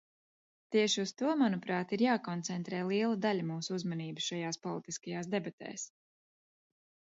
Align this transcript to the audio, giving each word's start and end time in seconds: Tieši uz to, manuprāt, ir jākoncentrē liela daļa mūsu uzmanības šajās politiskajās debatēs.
Tieši 0.75 1.01
uz 1.03 1.11
to, 1.21 1.33
manuprāt, 1.41 1.93
ir 1.97 2.03
jākoncentrē 2.05 2.79
liela 2.93 3.19
daļa 3.27 3.47
mūsu 3.51 3.77
uzmanības 3.79 4.33
šajās 4.33 4.61
politiskajās 4.67 5.33
debatēs. 5.37 5.89